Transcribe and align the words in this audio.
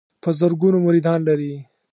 په 0.21 0.29
زرګونو 0.39 0.77
مریدان 0.85 1.19
لري. 1.29 1.53